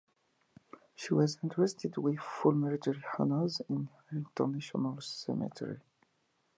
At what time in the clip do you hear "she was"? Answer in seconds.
0.95-1.37